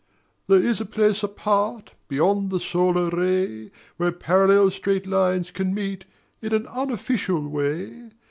There 0.47 0.57
is 0.57 0.81
a 0.81 0.85
place 0.85 1.21
apart 1.21 1.93
Beyond 2.07 2.49
the 2.49 2.59
solar 2.59 3.11
ray, 3.11 3.69
Where 3.97 4.11
parallel 4.11 4.71
straight 4.71 5.05
lines 5.05 5.51
can 5.51 5.75
meet 5.75 6.05
in 6.41 6.55
an 6.55 6.65
unofficial 6.69 7.47
way. 7.47 8.09